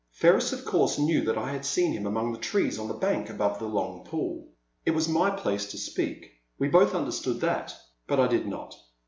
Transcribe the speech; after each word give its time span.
Ferris 0.09 0.51
of 0.51 0.65
course 0.65 0.97
knew 0.97 1.21
that 1.25 1.37
I 1.37 1.51
had 1.51 1.63
seen 1.63 1.93
him 1.93 2.07
among 2.07 2.31
the 2.33 2.39
trees 2.39 2.79
on 2.79 2.87
the 2.87 2.95
bank 2.95 3.29
above 3.29 3.59
the 3.59 3.67
long 3.67 4.03
pool. 4.03 4.49
It 4.83 4.95
was 4.95 5.07
my 5.07 5.29
place 5.29 5.67
to 5.67 5.77
speak; 5.77 6.31
we 6.57 6.69
both 6.69 6.95
understood 6.95 7.39
that, 7.41 7.75
but 8.07 8.19
I 8.19 8.25
did 8.25 8.47
not. 8.47 8.73